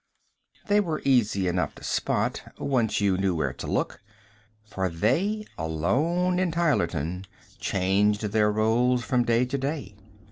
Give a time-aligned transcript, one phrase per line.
[0.65, 4.01] They were easy enough to spot, once you knew where to look
[4.65, 7.25] for they, alone in Tylerton,
[7.59, 9.93] changed their roles from day to day.